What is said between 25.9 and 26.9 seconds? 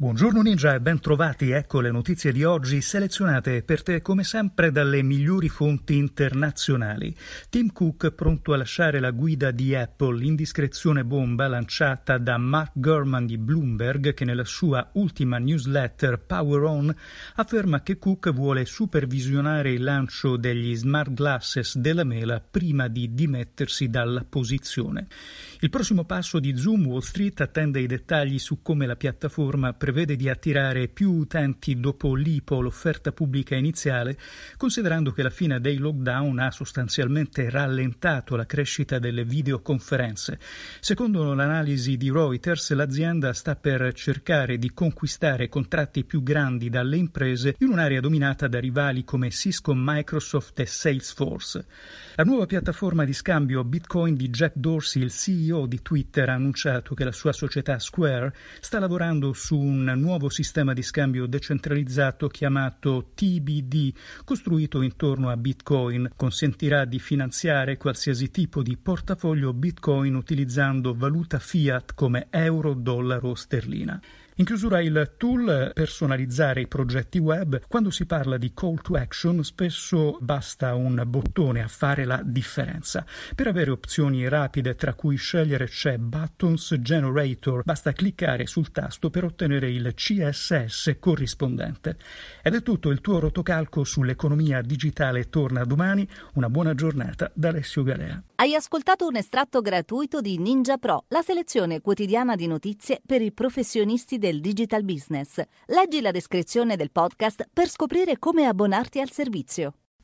passo di Zoom